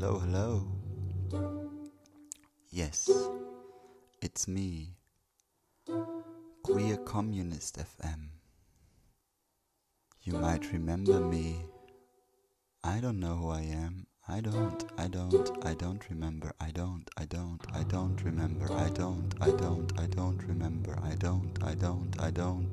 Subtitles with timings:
[0.00, 0.62] hello, hello.
[2.70, 3.10] Yes,
[4.22, 4.94] it's me,
[6.62, 8.28] Queer Communist FM.
[10.22, 11.64] You might remember me.
[12.84, 14.06] I don't know who I am.
[14.28, 16.52] I don't, I don't, I don't remember.
[16.60, 18.72] I don't, I don't, I don't remember.
[18.72, 20.96] I don't, I don't, I don't remember.
[21.02, 22.70] I don't, I don't, I don't.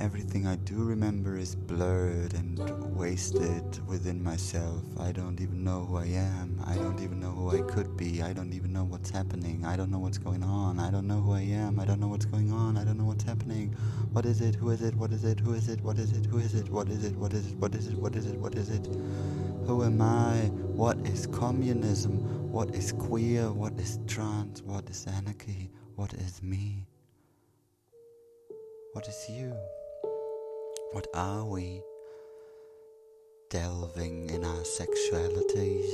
[0.00, 2.58] Everything I do remember is blurred and
[2.96, 4.82] wasted within myself.
[4.98, 6.58] I don't even know who I am.
[6.66, 8.22] I don't even know who I could be.
[8.22, 9.62] I don't even know what's happening.
[9.66, 10.80] I don't know what's going on.
[10.80, 11.78] I don't know who I am.
[11.78, 12.78] I don't know what's going on.
[12.78, 13.76] I don't know what's happening.
[14.12, 14.54] What is it?
[14.54, 14.94] Who is it?
[14.94, 15.38] What is it?
[15.38, 15.82] Who is it?
[15.82, 16.24] What is it?
[16.24, 16.70] Who is it?
[16.70, 17.14] What is it?
[17.16, 17.56] What is it?
[17.58, 17.98] What is it?
[17.98, 18.38] What is it?
[18.38, 18.86] What is it?
[19.66, 20.36] Who am I?
[20.80, 22.50] What is communism?
[22.50, 23.52] What is queer?
[23.52, 24.62] What is trans?
[24.62, 25.70] What is anarchy?
[25.96, 26.86] What is me?
[28.94, 29.54] What is you?
[30.92, 31.82] What are we?
[33.48, 35.88] Delving in our sexualities,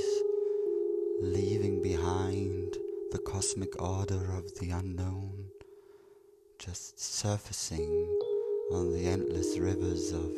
[1.21, 2.75] leaving behind
[3.11, 5.51] the cosmic order of the unknown,
[6.57, 8.07] just surfacing
[8.71, 10.31] on the endless rivers of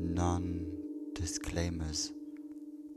[0.00, 0.66] non
[1.14, 2.10] disclaimers.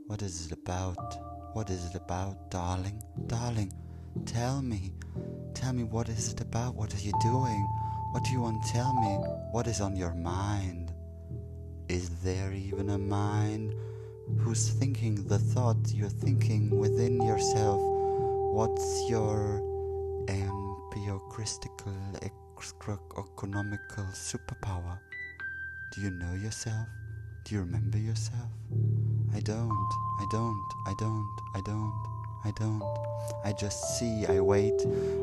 [0.08, 1.14] What is it about?
[1.52, 3.00] What is it about, darling?
[3.28, 3.72] Darling,
[4.26, 4.94] tell me.
[5.54, 6.74] Tell me what is it about?
[6.74, 7.68] What are you doing?
[8.10, 9.18] What do you want to tell me?
[9.52, 10.92] What is on your mind?
[11.88, 13.72] Is there even a mind
[14.38, 17.80] who's thinking the thought you're thinking within yourself?
[17.80, 19.62] What's your
[20.26, 22.18] empirocritical
[23.16, 24.98] economical superpower?
[25.94, 26.88] Do you know yourself?
[27.44, 28.50] Do you remember yourself?
[29.32, 32.09] I don't, I don't, I don't, I don't,
[32.44, 32.82] I don't.
[33.44, 34.80] I just see, I wait,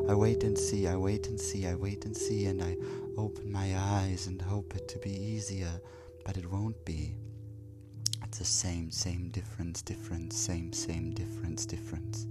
[0.08, 2.76] I wait and see, I wait and see, I wait and see, and I
[3.16, 5.80] open my eyes and hope it to be easier,
[6.24, 7.16] but it won't be.
[8.24, 12.26] It's the same, same difference, difference, same, same difference, difference.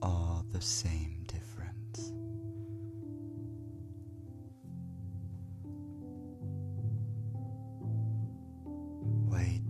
[0.00, 2.12] All the same difference.
[9.28, 9.60] Wait.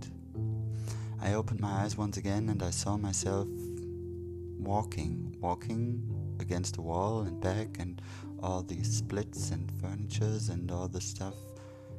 [1.21, 3.47] I opened my eyes once again and I saw myself
[4.67, 6.03] walking, walking
[6.41, 8.01] against the wall and back, and
[8.43, 11.33] all these splits and furnitures and all the stuff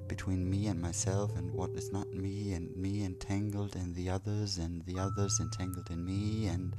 [0.06, 4.58] between me and myself, and what is not me, and me entangled in the others,
[4.58, 6.76] and the others entangled in me, and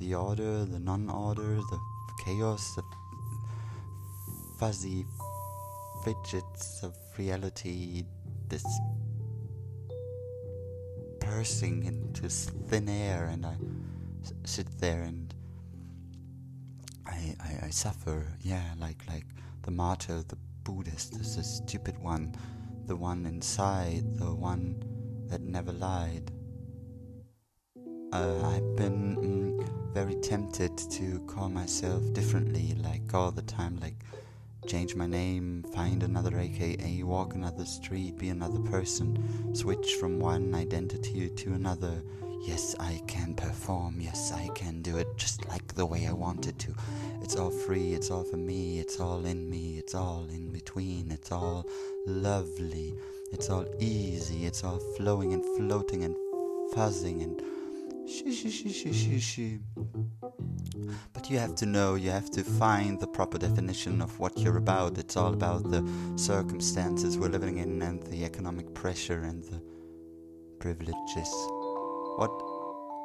[0.00, 1.80] the order, the non order, the
[2.24, 2.82] chaos, the
[4.58, 5.04] fuzzy
[6.04, 8.04] fidgets of reality,
[8.48, 8.64] this
[11.20, 13.56] bursting into thin air, and I
[14.44, 15.34] sit there and
[17.06, 19.26] I, I, I suffer, yeah, like like
[19.62, 22.34] the martyr, the Buddhist, is the stupid one,
[22.86, 24.82] the one inside, the one
[25.28, 26.30] that never lied.
[28.12, 33.96] Uh, I've been mm, very tempted to call myself differently, like all the time, like
[34.66, 40.54] change my name, find another AKA, walk another street, be another person, switch from one
[40.54, 42.02] identity to another.
[42.44, 44.00] Yes, I can perform.
[44.00, 46.74] Yes, I can do it just like the way I want it to.
[47.22, 51.12] It's all free, it's all for me, it's all in me, it's all in between,
[51.12, 51.64] it's all
[52.06, 52.94] lovely,
[53.32, 56.16] it's all easy, it's all flowing and floating and
[56.74, 57.40] fuzzing and
[59.20, 59.60] shoo.
[61.12, 64.56] But you have to know, you have to find the proper definition of what you're
[64.56, 64.98] about.
[64.98, 69.62] It's all about the circumstances we're living in and the economic pressure and the
[70.58, 71.61] privileges.
[72.16, 72.30] What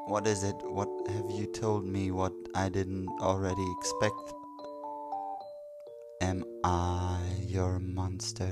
[0.07, 0.55] what is it?
[0.63, 4.33] What have you told me what I didn't already expect?
[6.21, 8.51] Am I your monster?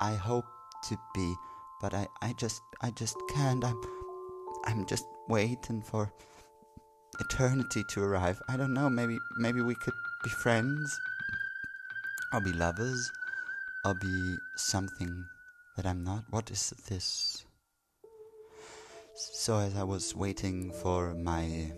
[0.00, 0.44] I hope
[0.88, 1.34] to be,
[1.80, 3.64] but I, I just I just can't.
[3.64, 3.80] I'm
[4.66, 6.12] I'm just waiting for
[7.20, 8.40] eternity to arrive.
[8.48, 11.00] I don't know, maybe maybe we could be friends.
[12.32, 13.10] I'll be lovers.
[13.86, 15.24] I'll be something
[15.76, 16.24] that I'm not.
[16.28, 17.45] What is this?
[19.18, 21.72] So as I was waiting for my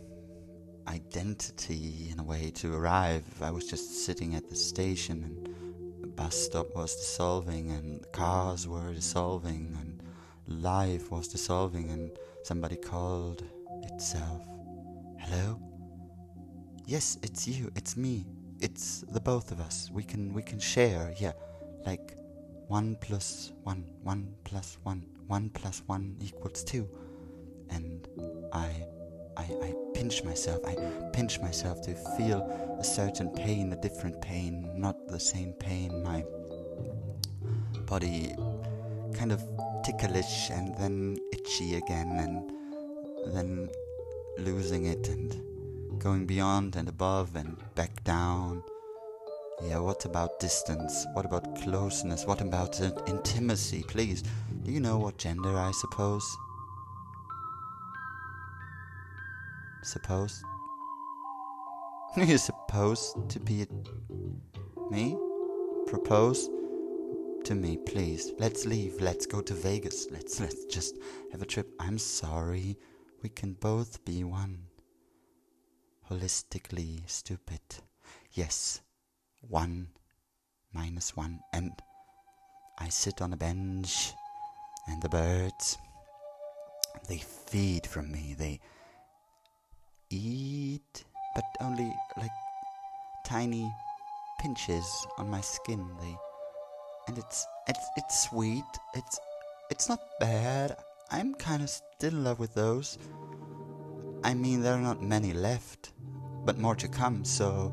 [0.88, 6.08] identity in a way to arrive, I was just sitting at the station and the
[6.08, 10.02] bus stop was dissolving and cars were dissolving and
[10.48, 12.10] life was dissolving and
[12.42, 13.44] somebody called
[13.84, 14.42] itself.
[15.20, 15.60] Hello?
[16.86, 18.26] Yes, it's you, it's me.
[18.60, 19.90] It's the both of us.
[19.92, 21.34] We can we can share, yeah.
[21.86, 22.16] Like
[22.66, 26.88] one plus one, one plus one, one plus one equals two.
[27.70, 28.06] And
[28.52, 28.68] I
[29.36, 30.74] I, I pinch myself, I
[31.12, 32.40] pinch myself to feel
[32.80, 36.24] a certain pain, a different pain, not the same pain my
[37.86, 38.34] body
[39.14, 39.42] kind of
[39.84, 43.68] ticklish and then itchy again and then
[44.38, 45.42] losing it and
[45.98, 48.62] going beyond and above and back down.
[49.62, 51.06] Yeah, what about distance?
[51.14, 52.24] What about closeness?
[52.26, 53.82] What about intimacy?
[53.88, 54.22] Please,
[54.62, 56.24] do you know what gender I suppose?
[59.82, 60.42] Suppose?
[62.16, 63.66] You're supposed to be
[64.90, 65.16] me?
[65.86, 66.48] Propose
[67.44, 68.32] to me, please.
[68.38, 69.00] Let's leave.
[69.00, 70.08] Let's go to Vegas.
[70.10, 70.96] Let's let's just
[71.32, 71.68] have a trip.
[71.78, 72.76] I'm sorry.
[73.22, 74.58] We can both be one.
[76.10, 77.60] Holistically stupid.
[78.32, 78.80] Yes.
[79.40, 79.88] One
[80.72, 81.40] minus one.
[81.52, 81.72] And
[82.78, 84.12] I sit on a bench
[84.86, 85.78] and the birds
[87.08, 88.34] they feed from me.
[88.38, 88.60] They
[90.10, 92.30] eat but only like
[93.24, 93.72] tiny
[94.40, 95.86] pinches on my skin.
[96.00, 96.16] They
[97.08, 98.64] and it's it's it's sweet.
[98.94, 99.18] It's
[99.70, 100.76] it's not bad.
[101.10, 102.98] I'm kind of still in love with those.
[104.24, 105.92] I mean, there are not many left,
[106.44, 107.24] but more to come.
[107.24, 107.72] So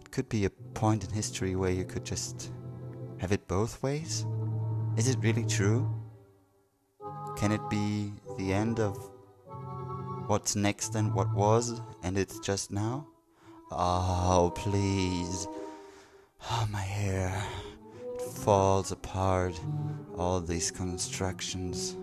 [0.00, 2.50] it could be a point in history where you could just
[3.18, 4.24] have it both ways.
[4.96, 5.88] Is it really true?
[7.36, 9.10] Can it be the end of
[10.28, 13.06] what's next and what was, and it's just now?
[13.70, 15.46] Oh, please.
[16.50, 17.42] Oh, my hair.
[18.14, 19.58] It falls apart.
[20.16, 21.96] All these constructions.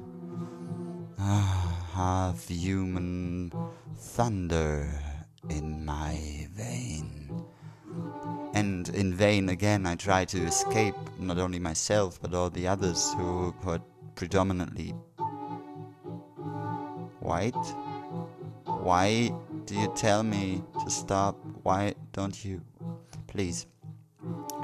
[1.20, 3.52] Ah, half human
[3.98, 4.90] thunder
[5.50, 7.46] in my vein.
[8.54, 13.14] And in vain again I try to escape not only myself but all the others
[13.14, 13.80] who are
[14.16, 14.94] predominantly
[17.20, 17.56] white.
[18.84, 19.34] Why
[19.64, 21.38] do you tell me to stop?
[21.62, 22.62] Why don't you?
[23.28, 23.66] Please.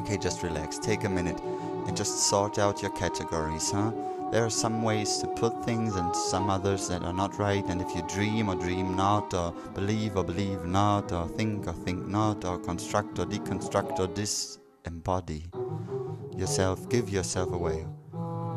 [0.02, 0.78] Okay, just relax.
[0.78, 1.40] Take a minute
[1.88, 3.94] and just sort out your categories, huh?
[4.30, 7.64] There are some ways to put things and some others that are not right.
[7.70, 11.74] And if you dream or dream not, or believe or believe not, or think or
[11.74, 15.46] think not, or construct or deconstruct or disembody
[16.38, 17.88] yourself, give yourself away,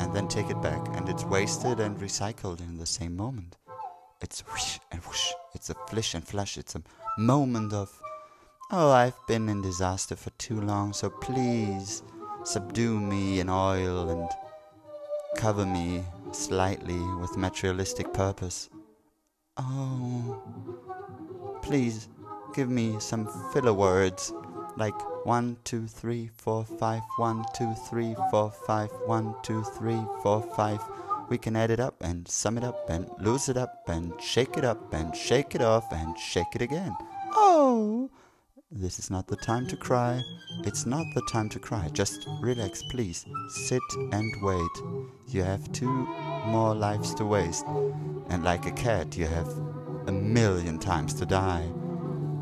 [0.01, 0.85] and then take it back.
[0.97, 3.57] And it's wasted and recycled in the same moment.
[4.21, 5.33] It's whoosh and whoosh.
[5.55, 6.57] It's a flish and flash.
[6.57, 6.83] It's a
[7.19, 7.91] moment of,
[8.71, 12.03] oh, I've been in disaster for too long, so please
[12.45, 14.29] subdue me in oil and
[15.37, 18.71] cover me slightly with materialistic purpose.
[19.57, 20.43] Oh,
[21.63, 22.09] please
[22.55, 24.33] give me some filler words
[24.77, 24.95] like
[25.27, 30.81] one, two, three, four, five, one, two, three, four, five, one, two, three, four, five.
[31.33, 34.59] We can add it up and sum it up and lose it up and shake
[34.59, 36.95] it up and shake it off and shake it again.
[37.33, 38.11] Oh,
[38.71, 40.21] this is not the time to cry.
[40.67, 41.89] It's not the time to cry.
[41.95, 43.25] Just relax, please.
[43.67, 43.81] Sit
[44.13, 44.75] and wait.
[45.29, 46.07] You have two
[46.45, 47.65] more lives to waste.
[48.29, 49.49] And like a cat, you have
[50.09, 51.67] a million times to die.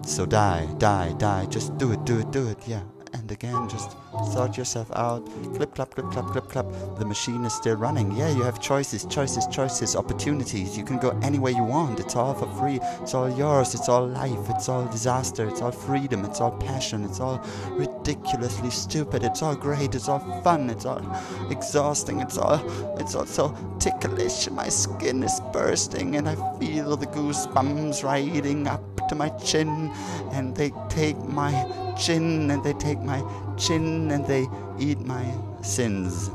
[0.05, 1.47] So die, die, die.
[1.47, 2.59] Just do it, do it, do it.
[2.67, 2.83] Yeah.
[3.13, 3.97] And again, just
[4.33, 5.25] sort yourself out.
[5.55, 6.67] Clip, clap, clip, clap, clip, clap.
[6.99, 8.13] The machine is still running.
[8.13, 10.77] Yeah, you have choices, choices, choices, opportunities.
[10.79, 11.99] You can go anywhere you want.
[12.01, 12.79] It's all for free.
[13.03, 13.75] It's all yours.
[13.75, 14.49] It's all life.
[14.51, 15.49] It's all disaster.
[15.49, 16.25] It's all freedom.
[16.25, 17.05] It's all passion.
[17.05, 19.25] It's all ridiculously stupid.
[19.25, 19.95] It's all great.
[19.95, 20.71] It's all fun.
[20.71, 21.03] It's all
[21.51, 22.21] exhausting.
[22.21, 22.61] It's all,
[22.99, 24.49] it's all so ticklish.
[24.51, 29.91] My skin is bursting and I feel the goosebumps riding up to my chin
[30.33, 31.51] and they take my
[31.97, 33.23] chin and they take my
[33.57, 34.47] chin and they
[34.79, 35.25] eat my
[35.63, 36.31] sins.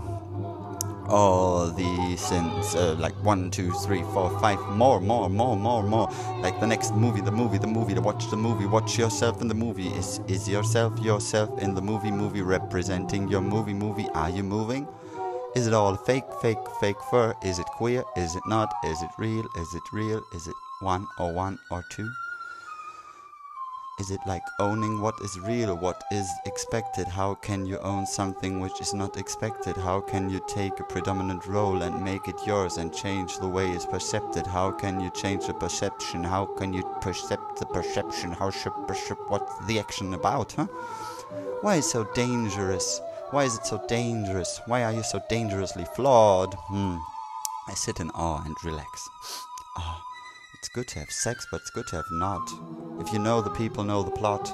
[1.08, 6.10] All the sins, uh, like one, two, three, four, five, more, more, more, more, more.
[6.42, 9.48] Like the next movie, the movie, the movie, to watch the movie, watch yourself in
[9.48, 9.90] the movie.
[9.90, 14.10] Is is yourself yourself in the movie, movie representing your movie, movie?
[14.16, 14.88] Are you moving?
[15.56, 17.36] Is it all fake, fake, fake fur?
[17.44, 18.04] Is it queer?
[18.18, 18.74] Is it not?
[18.84, 19.46] Is it real?
[19.58, 20.22] Is it real?
[20.34, 22.12] Is it one or one or two?
[23.98, 27.08] Is it like owning what is real, what is expected?
[27.08, 29.78] How can you own something which is not expected?
[29.78, 33.72] How can you take a predominant role and make it yours and change the way
[33.72, 34.46] it's perceived?
[34.48, 36.26] How can you change the perception?
[36.26, 38.34] How can you percept the perception?
[38.34, 40.68] How should perceive what's the action about, huh?
[41.62, 43.00] Why is it so dangerous?
[43.32, 44.60] Why is it so dangerous?
[44.66, 46.54] Why are you so dangerously flawed?
[46.54, 46.98] Hmm.
[47.70, 49.08] I sit in awe and relax.
[49.78, 50.02] Ah.
[50.66, 52.42] It's good to have sex, but it's good to have not.
[53.00, 54.54] If you know the people know the plot.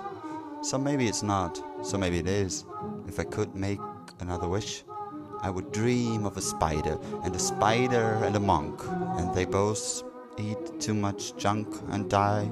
[0.64, 1.62] So maybe it's not.
[1.84, 2.66] So maybe it is.
[3.08, 3.80] If I could make
[4.20, 4.84] another wish,
[5.42, 8.80] I would dream of a spider, and a spider and a monk,
[9.18, 10.04] and they both
[10.38, 12.52] eat too much junk and die.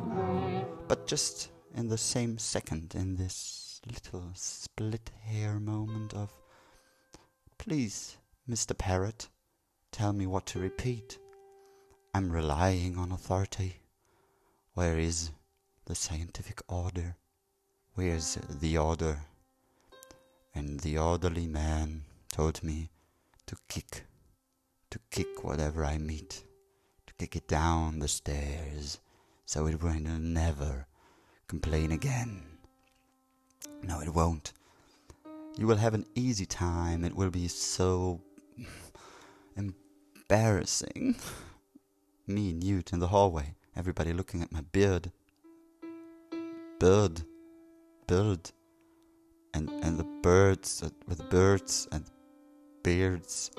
[0.87, 6.31] But just in the same second, in this little split hair moment of,
[7.59, 8.17] please,
[8.49, 8.75] Mr.
[8.75, 9.29] Parrot,
[9.91, 11.19] tell me what to repeat.
[12.15, 13.81] I'm relying on authority.
[14.73, 15.29] Where is
[15.89, 17.15] the scientific order?
[17.95, 19.21] Where's the order?
[20.53, 22.91] And the orderly man told me
[23.47, 24.05] to kick,
[24.91, 26.43] to kick whatever I meet,
[27.07, 28.99] to kick it down the stairs
[29.47, 30.85] so it will never
[31.47, 32.43] complain again.
[33.81, 34.53] No, it won't.
[35.57, 37.03] You will have an easy time.
[37.03, 38.21] It will be so
[39.57, 41.15] embarrassing.
[42.27, 45.11] Me, Newt, in the hallway, everybody looking at my beard.
[46.79, 47.21] Bird.
[48.07, 48.51] Bird.
[49.53, 52.05] And, and the birds uh, with birds and
[52.83, 53.51] beards.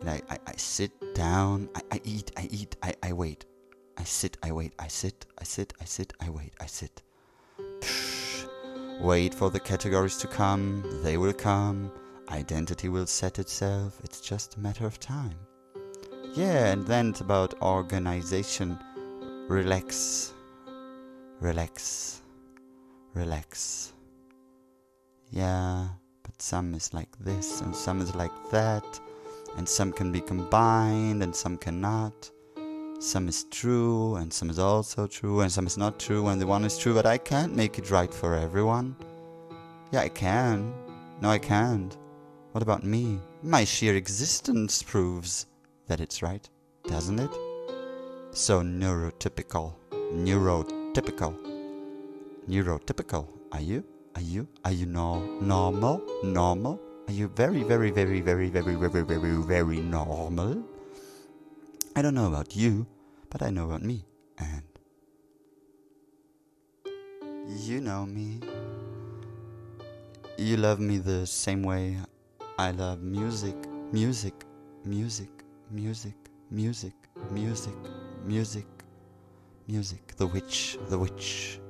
[0.00, 3.44] And I, I, I sit down, I, I eat, I eat, I, I wait.
[3.98, 7.02] I sit, I wait, I sit, I sit, I sit, I wait, I sit.
[7.80, 8.46] Psh,
[9.00, 11.90] wait for the categories to come, they will come,
[12.30, 15.34] identity will set itself, it's just a matter of time.
[16.34, 18.78] Yeah, and then it's about organization.
[19.48, 20.32] Relax,
[21.40, 22.22] relax,
[23.14, 23.92] relax.
[25.30, 25.88] Yeah,
[26.22, 29.00] but some is like this, and some is like that,
[29.56, 32.30] and some can be combined, and some cannot.
[33.00, 36.46] Some is true, and some is also true, and some is not true, and the
[36.46, 38.96] one is true, but I can't make it right for everyone.
[39.92, 40.74] Yeah, I can.
[41.20, 41.96] No, I can't.
[42.52, 43.20] What about me?
[43.42, 45.46] My sheer existence proves
[45.86, 46.48] that it's right,
[46.86, 47.30] doesn't it?
[48.32, 49.74] So neurotypical,
[50.12, 51.36] neurotypical,
[52.48, 53.28] neurotypical.
[53.52, 53.84] Are you?
[54.16, 54.48] Are you?
[54.64, 56.02] Are you no normal?
[56.24, 56.80] Normal?
[57.06, 60.64] Are you very, very, very, very, very, very, very, very normal?
[61.94, 62.86] I don't know about you,
[63.30, 64.04] but I know about me,
[64.38, 64.62] and
[67.46, 68.40] you know me.
[70.38, 71.98] You love me the same way
[72.58, 73.56] I love music,
[73.92, 74.44] music,
[74.84, 75.38] music
[75.70, 76.12] music,
[76.50, 76.94] music,
[77.30, 77.74] music,
[78.24, 78.66] music,
[79.66, 80.16] music.
[80.16, 81.60] The witch, the witch,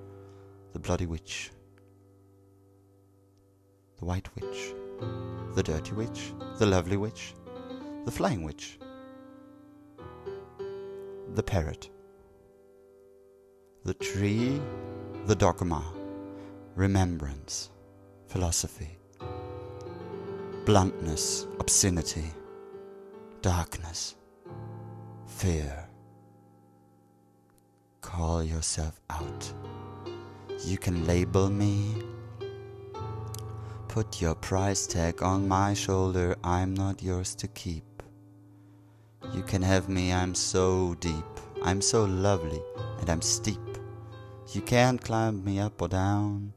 [0.73, 1.51] the bloody witch,
[3.99, 4.75] the white witch,
[5.55, 7.35] the dirty witch, the lovely witch,
[8.05, 8.79] the flying witch,
[11.35, 11.91] the parrot,
[13.85, 14.61] the tree,
[15.27, 15.85] the dogma,
[16.75, 17.71] remembrance,
[18.27, 18.99] philosophy,
[20.65, 22.33] bluntness, obscenity
[23.43, 24.17] darkness,
[25.27, 25.89] fear.
[28.01, 29.53] Call yourself out.
[30.65, 32.03] You can label me.
[33.87, 37.85] Put your price tag on my shoulder, I'm not yours to keep.
[39.33, 41.25] You can have me, I'm so deep,
[41.63, 42.61] I'm so lovely,
[43.01, 43.61] and I'm steep.
[44.53, 46.53] You can't climb me up or down,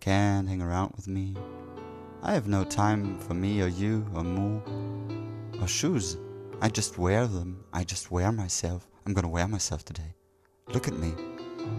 [0.00, 1.36] can't hang around with me.
[2.22, 4.60] I have no time for me or you or moo
[5.60, 6.18] or shoes.
[6.60, 7.64] I just wear them.
[7.72, 8.88] I just wear myself.
[9.06, 10.14] I'm gonna wear myself today.
[10.68, 11.14] Look at me.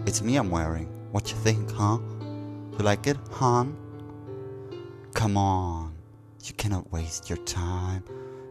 [0.06, 0.95] It's me I'm wearing.
[1.12, 1.98] What you think, huh?
[2.78, 3.76] You like it, Han?
[5.14, 5.94] Come on.
[6.44, 8.04] You cannot waste your time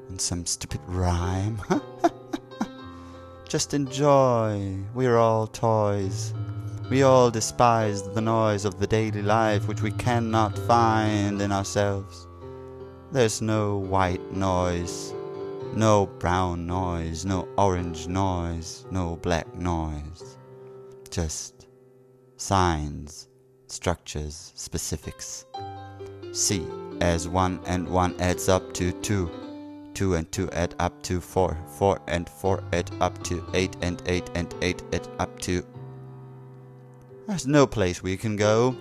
[0.09, 1.61] on some stupid rhyme.
[3.47, 4.77] just enjoy.
[4.93, 6.33] We're all toys.
[6.89, 12.27] We all despise the noise of the daily life which we cannot find in ourselves.
[13.11, 15.13] There's no white noise
[15.75, 20.37] no brown noise, no orange noise, no black noise.
[21.09, 21.54] Just
[22.37, 23.27] signs,
[23.67, 25.45] structures, specifics.
[26.31, 26.65] See,
[27.01, 29.31] as 1 and 1 adds up to 2.
[29.93, 31.57] 2 and 2 add up to 4.
[31.77, 35.63] 4 and 4 add up to 8 and 8 and 8 add up to.
[37.27, 38.75] There's no place we can go.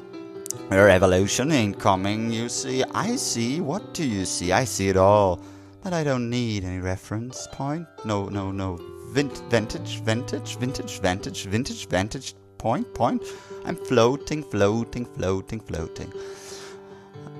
[0.68, 2.84] Revolution ain't coming, you see.
[2.92, 3.60] I see.
[3.60, 4.52] What do you see?
[4.52, 5.40] I see it all.
[5.82, 7.86] But I don't need any reference point.
[8.04, 8.78] No, no, no.
[9.10, 12.34] Vin- vintage, vintage, vintage, vintage, vintage, vantage
[12.64, 13.22] point, point.
[13.66, 16.10] I'm floating, floating, floating, floating.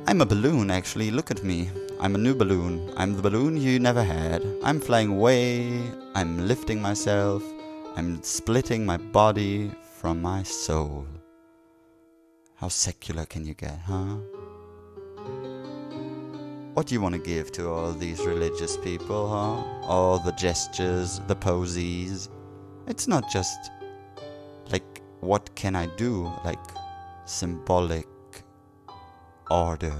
[0.07, 1.11] I'm a balloon, actually.
[1.11, 1.71] Look at me.
[1.99, 2.93] I'm a new balloon.
[2.99, 4.45] I'm the balloon you never had.
[4.63, 5.81] I'm flying away.
[6.15, 7.43] I'm lifting myself.
[7.97, 11.07] I'm splitting my body from my soul.
[12.57, 14.17] How secular can you get, huh?
[16.75, 19.87] What do you want to give to all these religious people, huh?
[19.89, 22.29] All the gestures, the poses.
[22.87, 23.71] It's not just
[25.25, 26.31] what can I do?
[26.45, 26.59] Like,
[27.25, 28.07] symbolic
[29.51, 29.95] order.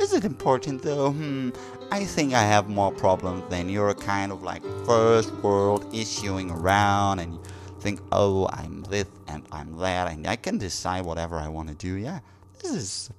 [0.00, 1.10] Is it important though?
[1.10, 1.50] Hmm,
[1.90, 7.18] I think I have more problems than you're kind of like first world issuing around
[7.18, 7.38] and
[7.80, 11.74] think, oh, I'm this and I'm that and I can decide whatever I want to
[11.74, 11.94] do.
[11.94, 12.20] Yeah,
[12.60, 13.10] this is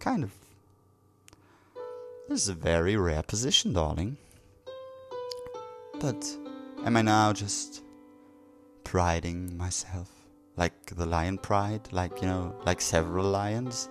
[0.00, 0.32] kind of
[2.28, 4.16] this is a very rare position, darling.
[6.00, 6.36] But
[6.84, 7.82] am I now just
[8.82, 10.13] priding myself?
[10.56, 11.88] Like the lion pride?
[11.92, 13.88] Like, you know, like several lions?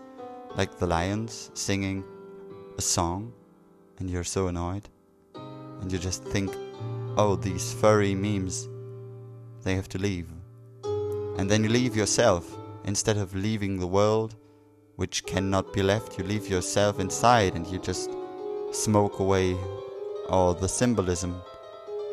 [0.55, 2.03] Like the lions singing
[2.77, 3.33] a song
[3.99, 4.87] and you're so annoyed?
[5.81, 6.55] And you just think,
[7.17, 8.69] oh, these furry memes,
[9.63, 10.29] they have to leave.
[11.37, 12.55] And then you leave yourself
[12.85, 14.35] instead of leaving the world,
[14.95, 16.17] which cannot be left.
[16.17, 18.09] You leave yourself inside and you just
[18.71, 19.57] smoke away
[20.29, 21.41] all the symbolism.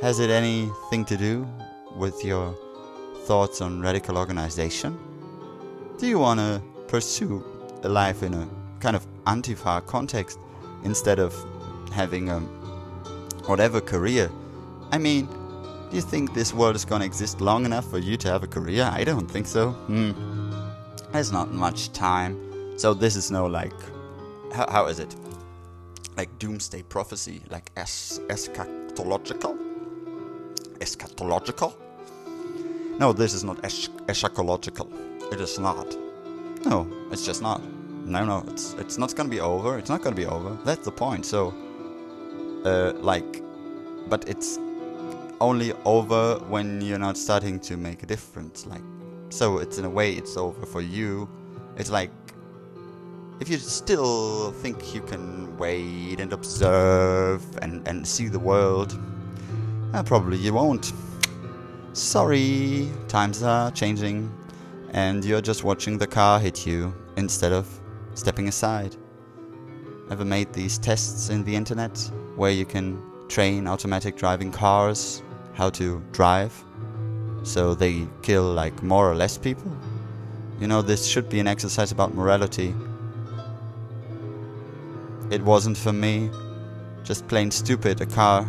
[0.03, 1.47] Has it anything to do
[1.95, 2.57] with your
[3.31, 4.99] thoughts on radical organization?
[5.99, 7.45] Do you want to pursue
[7.85, 8.49] a life in a
[8.81, 10.41] kind of antifa context
[10.83, 11.33] instead of
[11.93, 12.41] having a
[13.47, 14.29] whatever career?
[14.91, 15.27] I mean,
[15.91, 18.43] do you think this world is going to exist long enough for you to have
[18.43, 18.91] a career?
[18.93, 19.71] I don't think so.
[19.91, 20.11] Hmm.
[21.13, 22.35] There's not much time.
[22.79, 23.81] So this is no like,
[24.53, 25.15] how, how is it?
[26.17, 29.57] Like doomsday prophecy, like es- eschatological?
[30.81, 31.75] Eschatological?
[33.01, 34.87] No, this is not esch- eschatological.
[35.33, 35.97] It is not.
[36.67, 37.63] No, it's just not.
[38.05, 39.79] No, no, it's it's not gonna be over.
[39.79, 40.59] It's not gonna be over.
[40.67, 41.25] That's the point.
[41.25, 41.55] So,
[42.67, 43.43] uh, like,
[44.11, 44.59] but it's
[45.41, 48.67] only over when you're not starting to make a difference.
[48.67, 48.85] Like,
[49.31, 51.27] so it's in a way it's over for you.
[51.79, 52.11] It's like
[53.41, 58.93] if you still think you can wait and observe and, and see the world,
[59.95, 60.93] uh, probably you won't.
[61.93, 64.33] Sorry, times are changing,
[64.93, 67.67] and you're just watching the car hit you instead of
[68.15, 68.95] stepping aside.
[70.09, 71.99] Ever made these tests in the internet
[72.37, 75.21] where you can train automatic driving cars
[75.55, 76.53] how to drive
[77.43, 79.77] so they kill like more or less people?
[80.61, 82.73] You know, this should be an exercise about morality.
[85.31, 86.31] It wasn't for me.
[87.03, 88.01] Just plain stupid.
[88.01, 88.49] A car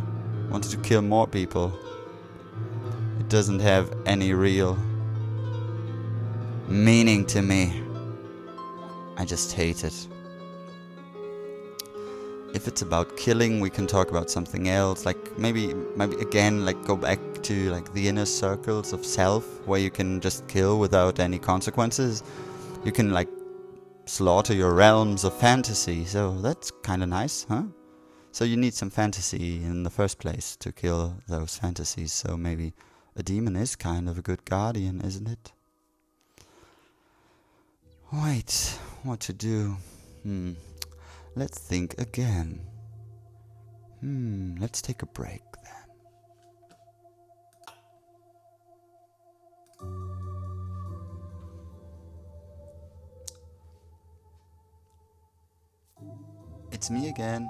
[0.51, 1.73] wanted to kill more people.
[3.31, 4.77] Doesn't have any real
[6.67, 7.81] meaning to me.
[9.15, 10.07] I just hate it.
[12.53, 15.05] If it's about killing, we can talk about something else.
[15.05, 19.79] Like maybe, maybe again, like go back to like the inner circles of self, where
[19.79, 22.23] you can just kill without any consequences.
[22.83, 23.29] You can like
[24.07, 26.03] slaughter your realms of fantasy.
[26.03, 27.63] So that's kind of nice, huh?
[28.33, 32.11] So you need some fantasy in the first place to kill those fantasies.
[32.11, 32.73] So maybe
[33.15, 35.51] a demon is kind of a good guardian, isn't it?
[38.11, 39.77] Wait, what to do?
[40.23, 40.53] Hmm.
[41.35, 42.61] Let's think again.
[44.01, 45.73] Hmm, let's take a break then.
[56.71, 57.49] It's me again.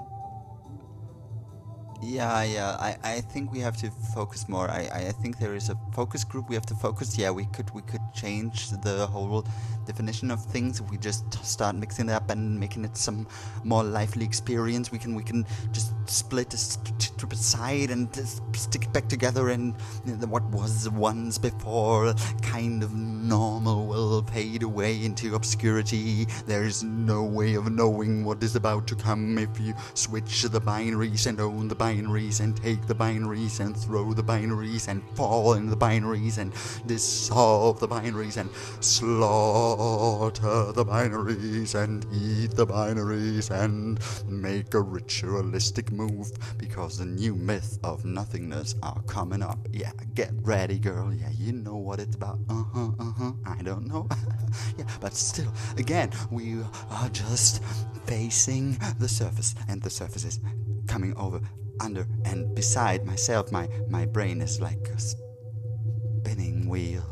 [2.04, 2.76] Yeah, yeah.
[2.80, 4.68] I, I think we have to focus more.
[4.68, 6.48] I, I think there is a focus group.
[6.48, 7.16] We have to focus.
[7.16, 9.46] Yeah, we could we could change the whole
[9.86, 10.82] definition of things.
[10.82, 13.28] We just start mixing it up and making it some
[13.62, 14.90] more lively experience.
[14.90, 18.08] We can we can just split strip aside and
[18.52, 19.50] stick it back together.
[19.50, 19.72] And
[20.04, 26.26] you know, what was once before kind of normal will fade away into obscurity.
[26.46, 30.60] There is no way of knowing what is about to come if you switch the
[30.60, 35.02] binaries and own the binaries binaries and take the binaries and throw the binaries and
[35.14, 36.52] fall in the binaries and
[36.86, 38.48] dissolve the binaries and
[38.82, 47.34] slaughter the binaries and eat the binaries and make a ritualistic move because the new
[47.34, 49.58] myth of nothingness are coming up.
[49.70, 51.12] Yeah, get ready, girl.
[51.12, 52.38] Yeah, you know what it's about.
[52.48, 53.32] Uh huh, uh huh.
[53.44, 54.08] I don't know.
[54.78, 56.56] yeah, but still, again, we
[56.90, 57.62] are just
[58.06, 60.40] facing the surface, and the surface is
[60.86, 61.40] coming over
[61.80, 67.04] under and beside myself my my brain is like a spinning wheel.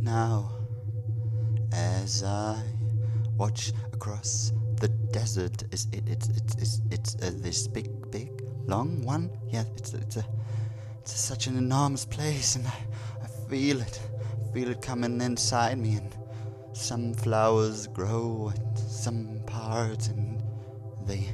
[0.00, 0.52] Now
[1.72, 2.60] as i
[3.36, 9.02] watch across the desert is it it's it's it's, it's uh, this big big long
[9.04, 9.30] one?
[9.48, 10.24] Yeah it's it's a
[11.00, 12.78] it's such an enormous place and i
[13.22, 14.00] i feel it.
[14.42, 16.14] I feel it coming inside me and
[16.72, 20.42] some flowers grow at some parts and
[21.06, 21.28] they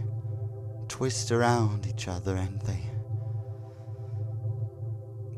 [0.97, 2.81] twist around each other and they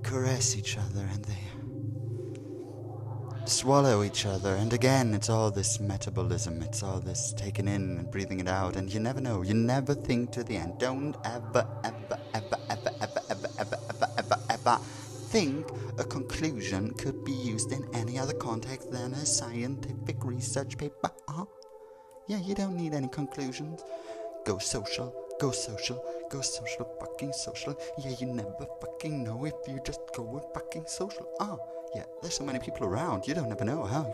[0.04, 1.42] caress each other and they
[3.44, 4.54] swallow each other.
[4.54, 8.76] And again, it's all this metabolism, it's all this taking in and breathing it out.
[8.76, 10.78] And you never know, you never think to the end.
[10.78, 14.78] Don't ever, ever, ever, ever, ever, ever, ever, ever, ever, ever
[15.30, 15.68] think
[15.98, 21.10] a conclusion could be used in any other context than a scientific research paper.
[21.26, 21.46] Uh-huh.
[22.28, 23.82] Yeah, you don't need any conclusions.
[24.44, 27.78] Go social Go social, go social, fucking social.
[27.98, 31.28] Yeah, you never fucking know if you just go with fucking social.
[31.38, 31.56] Ah,
[31.94, 34.12] yeah, there's so many people around, you don't ever know how.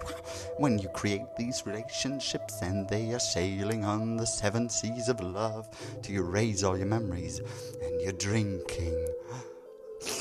[0.58, 5.68] When you create these relationships and they are sailing on the seven seas of love
[6.02, 7.40] to erase all your memories
[7.82, 9.06] and you're drinking.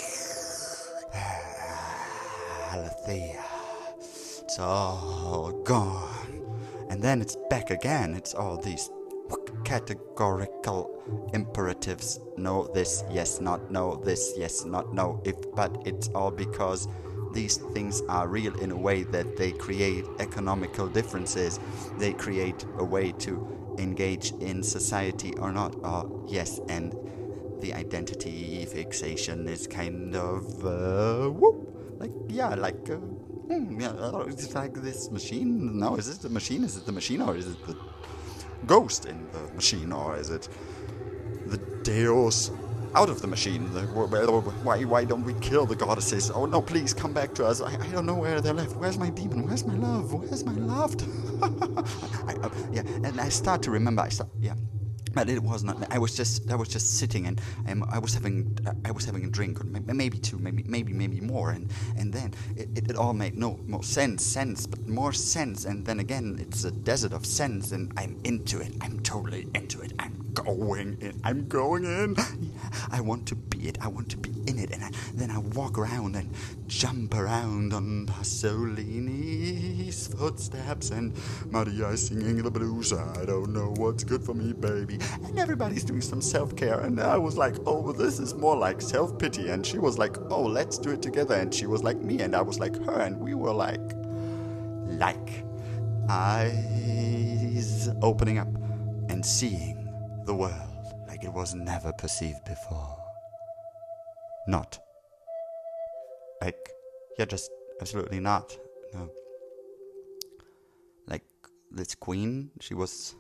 [2.72, 3.44] Alethea.
[4.44, 6.42] It's all gone.
[6.90, 8.14] And then it's back again.
[8.14, 8.90] It's all these
[9.64, 12.20] categorical imperatives?
[12.38, 16.88] No this yes not no this yes not no if but it's all because
[17.34, 21.60] these things are real in a way that they create economical differences.
[22.00, 25.76] They create a way to engage in society or not.
[25.84, 26.96] Or yes and
[27.60, 34.54] the identity fixation is kind of uh, whoop, like yeah like uh, hmm, yeah, it's
[34.56, 35.78] like this machine?
[35.80, 36.64] No is it the machine?
[36.64, 37.76] Is it the machine or is it the
[38.66, 40.48] ghost in the machine, or is it
[41.46, 42.52] the Deus
[42.96, 43.72] out of the machine?
[43.74, 46.32] The, why, why don't we kill the goddesses?
[46.32, 47.62] Oh no, please come back to us.
[47.62, 48.76] I, I don't know where they're left.
[48.76, 49.46] Where's my demon?
[49.48, 50.14] Where's my love?
[50.14, 51.04] Where's my loved?
[51.44, 54.02] I, yeah, and I start to remember.
[54.02, 54.56] I start, yeah
[55.16, 55.78] but it was not.
[55.90, 59.24] I was just I was just sitting and um, I was having I was having
[59.24, 62.96] a drink or maybe two, maybe maybe maybe more, and and then it, it, it,
[62.98, 67.14] all made no more sense, sense, but more sense, and then again it's a desert
[67.14, 68.74] of sense, and I'm into it.
[68.82, 69.94] I'm totally into it.
[69.98, 71.20] I'm going in.
[71.24, 72.18] I'm going in.
[72.92, 73.78] I want to be it.
[73.82, 76.30] I want to be in it, and I, then I walk around and
[76.68, 81.14] jump around on Pasolini's footsteps, and
[81.50, 82.94] Maria singing the blues.
[82.94, 85.00] I don't know what's good for me, baby.
[85.24, 88.82] And everybody's doing some self care, and I was like, oh, this is more like
[88.82, 89.50] self pity.
[89.50, 91.36] And she was like, oh, let's do it together.
[91.36, 93.94] And she was like me, and I was like her, and we were like,
[94.88, 95.44] like
[96.10, 98.48] eyes opening up
[99.10, 99.90] and seeing
[100.26, 103.05] the world like it was never perceived before.
[104.48, 104.80] Not.
[106.42, 106.70] Like,
[107.18, 107.50] yeah, just
[107.82, 108.58] absolutely not.
[108.94, 109.10] No.
[111.08, 111.24] Like,
[111.72, 113.16] this queen, she was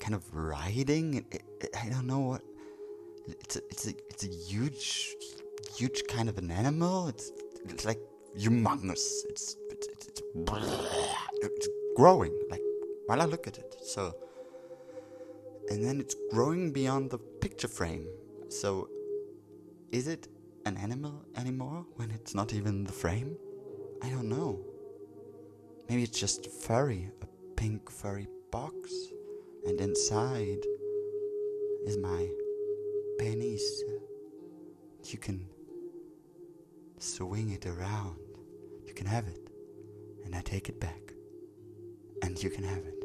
[0.00, 1.14] kind of riding.
[1.14, 2.42] It, it, I don't know what.
[3.26, 5.14] It's a, it's a, it's a huge,
[5.76, 7.08] huge kind of an animal.
[7.08, 7.32] It's,
[7.68, 8.00] it's like
[8.36, 9.24] humongous.
[9.30, 10.22] It's, it's, it's, it's,
[11.40, 12.38] it's growing.
[12.50, 12.60] Like,
[13.06, 13.76] while I look at it.
[13.82, 14.14] So,
[15.70, 18.06] and then it's growing beyond the picture frame.
[18.50, 18.88] So,
[19.92, 20.28] is it
[20.66, 23.36] an animal anymore when it's not even the frame?
[24.02, 24.60] I don't know.
[25.88, 28.92] Maybe it's just furry, a pink furry box,
[29.66, 30.64] and inside
[31.86, 32.28] is my
[33.18, 33.82] penis.
[35.04, 35.46] You can
[36.98, 38.16] swing it around.
[38.86, 39.50] You can have it,
[40.24, 41.12] and I take it back,
[42.22, 43.04] and you can have it,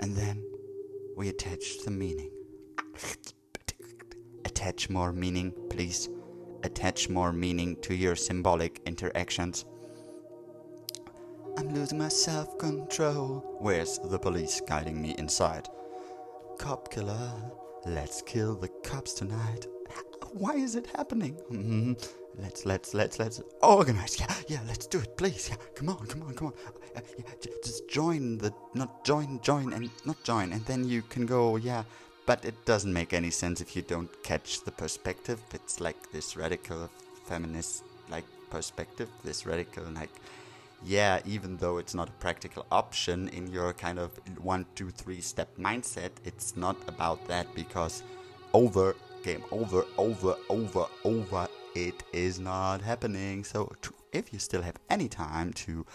[0.00, 0.42] and then
[1.16, 2.30] we attach the meaning.
[4.62, 6.08] Attach more meaning, please.
[6.62, 9.64] Attach more meaning to your symbolic interactions.
[11.58, 13.44] I'm losing my self control.
[13.58, 15.66] Where's the police guiding me inside?
[16.58, 17.32] Cop killer,
[17.86, 19.66] let's kill the cops tonight.
[20.30, 21.34] Why is it happening?
[21.50, 21.94] Mm-hmm.
[22.40, 24.20] Let's let's let's let's organize.
[24.20, 24.60] Yeah, yeah.
[24.68, 25.48] Let's do it, please.
[25.50, 26.54] Yeah, come on, come on, come on.
[26.94, 27.24] Uh, yeah,
[27.64, 31.56] just join the not join, join, and not join, and then you can go.
[31.56, 31.82] Yeah,
[32.26, 35.40] but it doesn't make any sense if you don't catch the perspective.
[35.52, 36.90] It's like this radical
[37.24, 39.08] feminist like perspective.
[39.24, 40.10] This radical like.
[40.84, 45.20] Yeah, even though it's not a practical option in your kind of one, two, three
[45.20, 48.02] step mindset, it's not about that because
[48.52, 53.44] over, game over, over, over, over it is not happening.
[53.44, 53.72] So,
[54.12, 55.86] if you still have any time to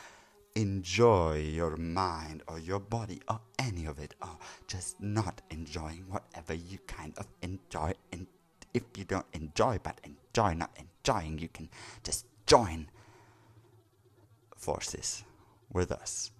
[0.57, 6.53] enjoy your mind or your body or any of it, or just not enjoying whatever
[6.53, 8.25] you kind of enjoy, and
[8.73, 11.69] if you don't enjoy but enjoy not enjoying, you can
[12.03, 12.89] just join
[14.55, 15.23] forces
[15.71, 16.31] with us.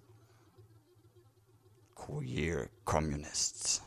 [1.93, 3.81] Queer communists,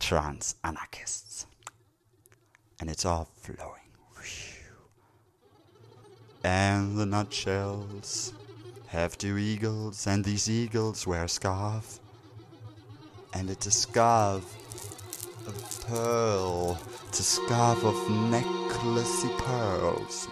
[0.00, 1.46] trans anarchists
[2.80, 3.83] and it's all flowing.
[6.44, 8.34] And the nutshells
[8.88, 11.98] have two eagles, and these eagles wear a scarf.
[13.32, 14.44] And it's a scarf
[15.46, 16.78] of pearl.
[17.08, 17.94] It's a scarf of
[18.30, 20.28] necklacey pearls.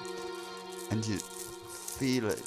[0.91, 2.43] And you feel it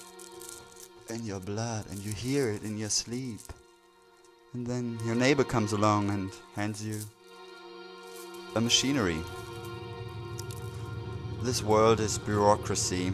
[1.10, 3.42] in your blood, and you hear it in your sleep.
[4.54, 7.02] And then your neighbor comes along and hands you
[8.56, 9.22] a machinery
[11.46, 13.14] this world is bureaucracy.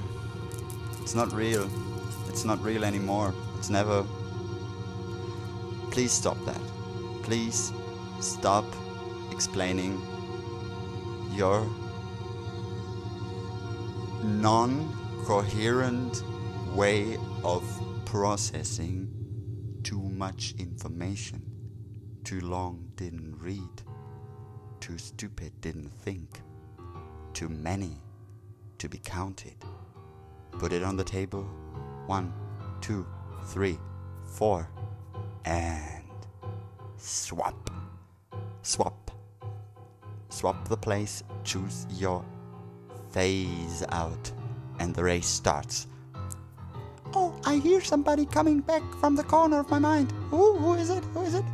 [1.02, 1.70] It's not real.
[2.28, 3.34] It's not real anymore.
[3.58, 4.06] It's never.
[5.92, 6.62] Please stop that.
[7.24, 7.72] please
[8.20, 8.66] stop
[9.32, 10.02] explaining
[11.34, 11.66] your
[14.24, 14.72] non
[15.26, 16.24] coherent
[16.76, 17.64] way of
[18.06, 19.08] processing
[19.84, 21.42] too much information.
[22.24, 23.82] Too long didn't read.
[24.80, 26.42] Too stupid didn't think.
[27.34, 27.98] Too many
[28.78, 29.56] to be counted.
[30.54, 31.44] Put it on the table.
[32.08, 32.34] One,
[32.82, 33.06] two,
[33.46, 33.80] three,
[34.24, 34.70] four.
[35.46, 36.04] And
[36.98, 37.70] swap.
[38.62, 39.12] Swap.
[40.30, 41.24] Swap the place.
[41.44, 42.24] Choose your
[43.12, 44.32] phase out.
[44.80, 45.88] And the race starts.
[47.14, 50.12] Oh, I hear somebody coming back from the corner of my mind.
[50.30, 51.04] Who, who is it?
[51.14, 51.46] Who is it?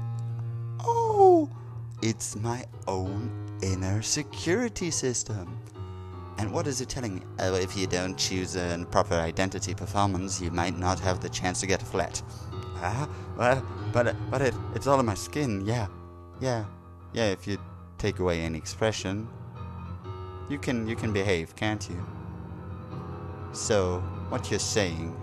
[0.79, 1.49] Oh,
[2.01, 3.31] it's my own
[3.61, 5.59] inner security system.
[6.37, 7.21] And what is it telling me?
[7.39, 11.59] Oh, if you don't choose a proper identity performance, you might not have the chance
[11.61, 12.21] to get a flat.
[12.79, 15.65] Ah, well, but but it, it's all in my skin.
[15.65, 15.87] Yeah,
[16.39, 16.65] yeah,
[17.13, 17.25] yeah.
[17.25, 17.57] If you
[17.97, 19.27] take away any expression,
[20.49, 22.05] you can you can behave, can't you?
[23.51, 25.15] So what you're saying,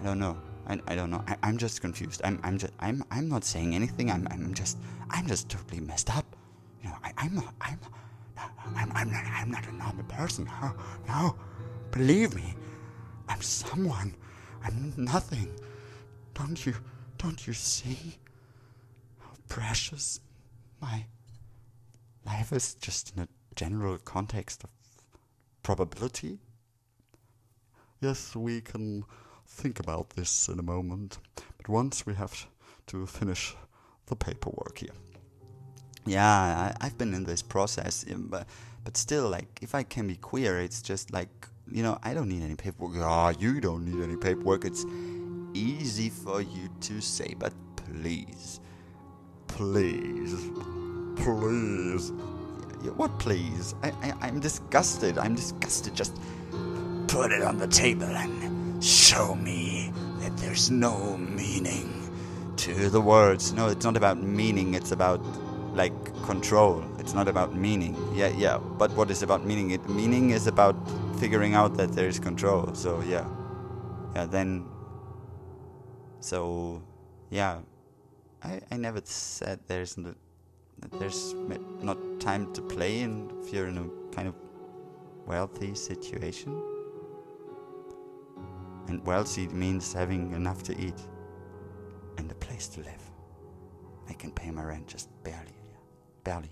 [0.00, 0.36] I don't know.
[0.68, 1.24] I, I don't know.
[1.26, 2.20] I, I'm just confused.
[2.22, 4.10] I'm I'm just I'm I'm not saying anything.
[4.10, 4.78] I'm I'm just
[5.10, 6.36] I'm just totally messed up.
[6.82, 7.78] You know, I, I'm I'm.
[8.76, 10.44] I'm, I'm, not, I'm not a normal person.
[10.60, 10.72] No,
[11.08, 11.36] no.
[11.90, 12.54] Believe me,
[13.28, 14.14] I'm someone.
[14.62, 15.48] I'm nothing.
[16.34, 16.74] Don't you,
[17.18, 18.18] don't you see
[19.18, 20.20] how precious
[20.80, 21.06] my
[22.24, 24.70] life is just in a general context of
[25.62, 26.38] probability?
[28.00, 29.04] Yes, we can
[29.46, 31.18] think about this in a moment,
[31.56, 32.46] but once we have
[32.86, 33.54] to finish
[34.06, 34.94] the paperwork here
[36.10, 38.46] yeah I, have been in this process but
[38.84, 41.28] but still like if i can be queer it's just like
[41.70, 42.96] you know i don't need any paperwork.
[42.98, 44.64] Ah oh, you don't need any paperwork.
[44.64, 44.84] It's
[45.54, 48.60] easy for you to say but please
[49.46, 50.34] please
[51.16, 52.12] please.
[52.96, 53.74] What please?
[53.82, 55.18] I, I i'm disgusted.
[55.18, 55.94] I'm disgusted.
[55.94, 56.16] Just
[57.08, 61.88] put it on the table and show me that there's no meaning
[62.56, 63.52] to the words.
[63.52, 64.74] No it's not about meaning.
[64.74, 65.20] It's about
[65.80, 66.84] like control.
[66.98, 67.96] It's not about meaning.
[68.14, 68.58] Yeah, yeah.
[68.80, 69.70] But what is about meaning?
[69.70, 70.76] It meaning is about
[71.22, 72.74] figuring out that there is control.
[72.74, 73.26] So yeah,
[74.14, 74.26] yeah.
[74.26, 74.50] Then,
[76.20, 76.82] so
[77.30, 77.54] yeah,
[78.42, 80.12] I I never said there's no,
[80.98, 81.34] there's
[81.80, 84.34] not time to play and if you're in a kind of
[85.32, 86.52] wealthy situation.
[88.88, 91.00] And wealthy means having enough to eat
[92.18, 93.04] and a place to live.
[94.10, 95.59] I can pay my rent just barely
[96.24, 96.50] belly,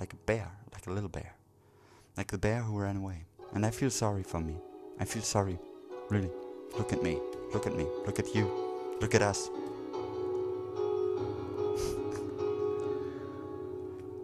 [0.00, 1.34] like a bear, like a little bear,
[2.16, 3.24] like the bear who ran away.
[3.54, 4.56] And I feel sorry for me.
[5.00, 5.58] I feel sorry,
[6.10, 6.30] really.
[6.76, 7.18] Look at me,
[7.52, 9.48] look at me, look at you, look at us.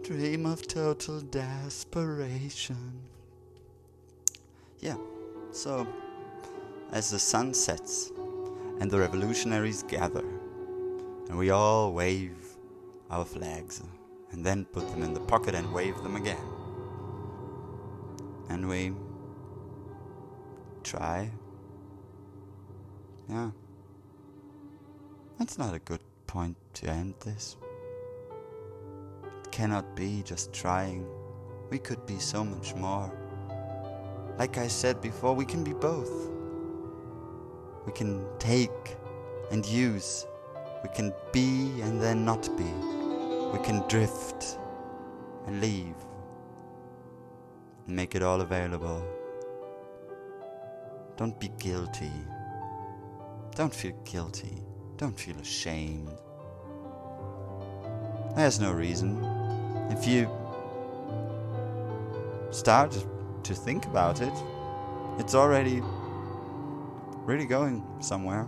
[0.03, 3.01] Dream of total desperation.
[4.79, 4.97] Yeah,
[5.51, 5.87] so
[6.91, 8.11] as the sun sets
[8.79, 10.23] and the revolutionaries gather,
[11.29, 12.37] and we all wave
[13.09, 13.81] our flags
[14.35, 16.45] and then put them in the pocket and wave them again.
[18.49, 18.91] And we
[20.83, 21.31] try.
[23.29, 23.51] Yeah.
[25.39, 27.55] That's not a good point to end this.
[29.23, 31.07] It cannot be just trying.
[31.69, 33.09] We could be so much more.
[34.37, 36.11] Like I said before, we can be both.
[37.85, 38.97] We can take
[39.49, 40.27] and use.
[40.83, 42.94] We can be and then not be
[43.51, 44.57] we can drift
[45.47, 45.95] and leave
[47.87, 49.03] and make it all available.
[51.17, 52.11] Don't be guilty.
[53.55, 54.61] Don't feel guilty.
[54.97, 56.09] Don't feel ashamed.
[58.35, 59.23] There's no reason.
[59.91, 60.29] If you
[62.51, 62.97] start
[63.43, 64.33] to think about it,
[65.19, 65.81] it's already
[67.25, 68.47] really going somewhere.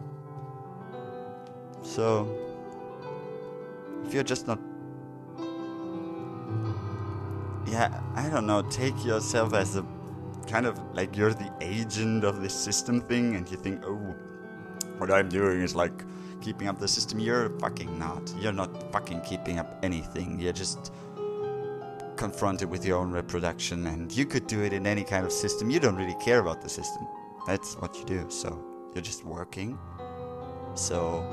[1.83, 2.27] So,
[4.05, 4.59] if you're just not
[7.77, 9.85] yeah, I don't know, take yourself as a
[10.47, 14.15] kind of like you're the agent of this system thing and you think, oh,
[14.97, 16.03] what I'm doing is like
[16.41, 17.19] keeping up the system.
[17.19, 18.33] You're fucking not.
[18.39, 20.39] You're not fucking keeping up anything.
[20.39, 20.91] You're just
[22.15, 25.69] confronted with your own reproduction and you could do it in any kind of system.
[25.69, 27.07] You don't really care about the system.
[27.45, 28.25] That's what you do.
[28.29, 28.59] So
[28.95, 29.77] you're just working.
[30.73, 31.23] So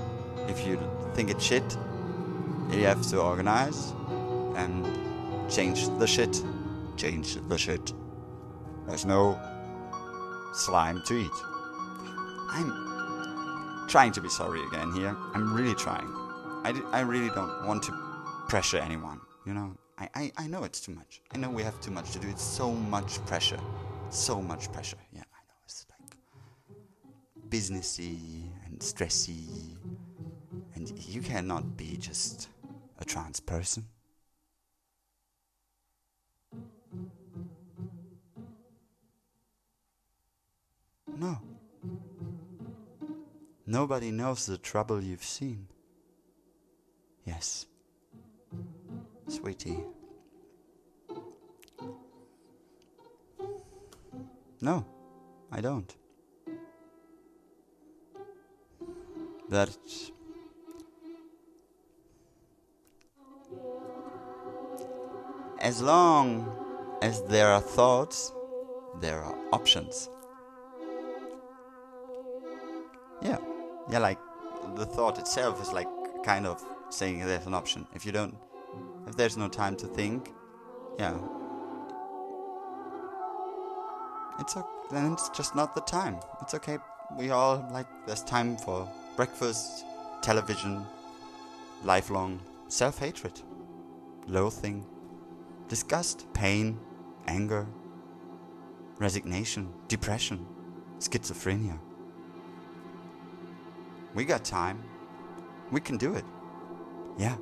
[0.46, 0.78] if you
[1.14, 1.78] think it's shit,
[2.70, 3.94] you have to organize
[4.57, 5.04] and
[5.50, 6.42] Change the shit.
[6.96, 7.92] Change the shit.
[8.87, 9.38] There's no
[10.52, 11.30] slime to eat.
[12.50, 15.16] I'm trying to be sorry again here.
[15.35, 16.09] I'm really trying.
[16.64, 17.92] I, I really don't want to
[18.48, 19.20] pressure anyone.
[19.46, 21.20] You know, I, I, I know it's too much.
[21.35, 22.28] I know we have too much to do.
[22.28, 23.61] It's so much pressure.
[24.11, 24.96] So much pressure.
[25.12, 25.54] Yeah, I know.
[25.64, 26.16] It's like
[27.48, 29.76] businessy and stressy.
[30.74, 32.48] And you cannot be just
[32.98, 33.87] a trans person.
[41.16, 41.38] No.
[43.66, 45.68] Nobody knows the trouble you've seen.
[47.24, 47.66] Yes.
[49.28, 49.85] Sweetie.
[54.61, 54.87] No,
[55.52, 55.94] I don't.
[59.48, 59.76] But
[65.61, 66.63] as long
[67.05, 68.33] as there are thoughts,
[69.03, 70.09] there are options.
[73.21, 73.37] Yeah.
[73.90, 74.19] Yeah, like
[74.77, 75.88] the thought itself is like
[76.25, 77.87] kind of saying there's an option.
[77.95, 78.35] If you don't,
[79.07, 80.33] if there's no time to think,
[80.99, 81.19] yeah,
[84.40, 84.67] it's okay.
[84.90, 86.17] Then it's just not the time.
[86.40, 86.79] It's okay.
[87.19, 89.85] We all like there's time for breakfast,
[90.23, 90.87] television,
[91.83, 93.40] lifelong self-hatred,
[94.27, 94.87] loathing,
[95.69, 96.79] disgust, pain,
[97.27, 97.67] anger,
[98.99, 100.47] resignation, depression,
[100.99, 101.79] schizophrenia.
[104.15, 104.83] We got time.
[105.71, 106.25] We can do it.
[107.19, 107.37] Yeah.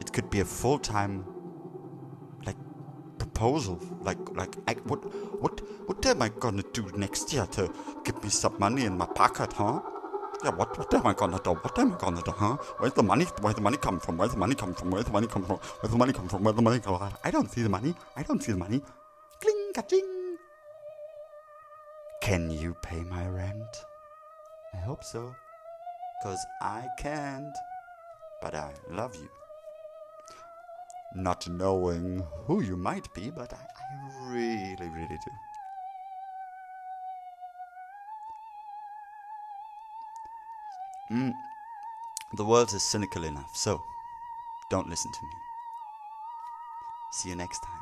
[0.00, 1.24] It could be a full-time
[2.44, 2.56] like
[3.18, 3.78] proposal.
[4.00, 5.00] Like like I, what
[5.40, 7.72] what what am I gonna do next year to
[8.04, 9.80] get me some money in my pocket, huh?
[10.42, 11.50] Yeah, what what am I gonna do?
[11.50, 12.56] What am I gonna do, huh?
[12.78, 13.26] Where's the money?
[13.42, 14.16] Where's the money come from?
[14.16, 14.90] Where's the money come from?
[14.90, 15.58] Where's the money come from?
[15.58, 16.42] Where's the money come from?
[16.42, 17.12] Where's the money come from?
[17.22, 17.94] I don't see the money.
[18.16, 18.80] I don't see the money.
[19.42, 20.38] Cling ka-ching.
[22.22, 23.84] Can you pay my rent?
[24.72, 25.34] I hope so.
[26.22, 27.54] Cause I can't.
[28.40, 29.28] But I love you.
[31.14, 35.32] Not knowing who you might be, but I, I really, really do.
[41.10, 41.34] Mm,
[42.34, 43.82] the world is cynical enough, so
[44.70, 45.32] don't listen to me.
[47.10, 47.79] See you next time.